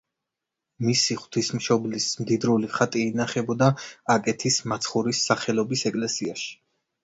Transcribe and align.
მისი 0.85 1.17
ღვთისმშობლის 1.19 2.07
მდიდრული 2.23 2.71
ხატი 2.79 3.05
ინახებოდა 3.11 3.69
აკეთის 4.17 4.61
მაცხოვრის 4.75 5.23
სახელობის 5.31 5.89
ეკლესიაში. 5.95 6.53